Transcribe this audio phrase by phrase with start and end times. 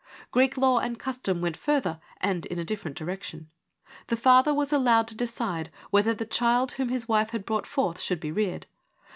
[0.31, 3.51] Greek law and custom went further and in a different direction.
[4.07, 8.01] The father was allowed to decide whether the child whom his wife had brought forth
[8.01, 8.65] should be reared.